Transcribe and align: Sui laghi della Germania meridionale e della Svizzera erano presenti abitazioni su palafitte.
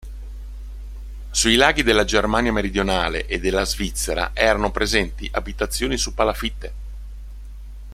Sui 1.29 1.53
laghi 1.53 1.83
della 1.83 2.05
Germania 2.05 2.51
meridionale 2.51 3.27
e 3.27 3.39
della 3.39 3.65
Svizzera 3.65 4.31
erano 4.33 4.71
presenti 4.71 5.29
abitazioni 5.31 5.95
su 5.95 6.15
palafitte. 6.15 6.73